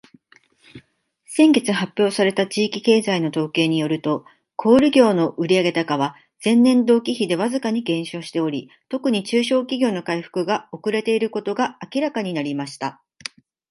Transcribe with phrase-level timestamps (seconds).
[1.29, 12.99] 「先月発表された地域経済の統計によると、小売業の売上高は前年同期比でわずかに減少しており、特に中小企業の回復が遅れていることが明らかになりました。」